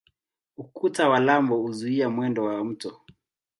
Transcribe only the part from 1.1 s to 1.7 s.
lambo